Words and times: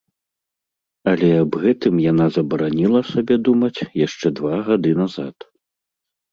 Але 1.11 1.29
аб 1.41 1.51
гэтым 1.65 1.95
яна 2.11 2.25
забараніла 2.39 3.01
сабе 3.13 3.35
думаць 3.51 3.87
яшчэ 4.07 4.27
два 4.43 4.55
гады 4.73 4.91
назад. 5.05 5.37